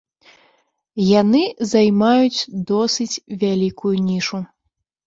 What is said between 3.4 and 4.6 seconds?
вялікую нішу.